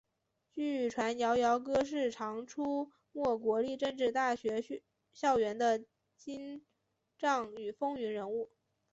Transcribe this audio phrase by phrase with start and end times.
[0.55, 5.85] 据传摇摇哥是常出没国立政治大学校园的
[6.17, 6.65] 精
[7.19, 8.49] 障与风云人物。